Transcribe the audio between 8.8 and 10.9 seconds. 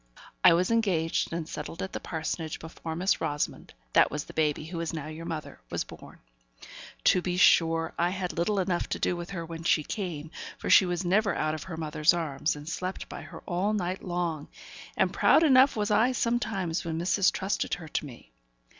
to do with her when she came, for she